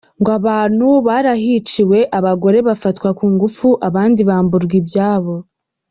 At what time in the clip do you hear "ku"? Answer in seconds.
3.17-3.25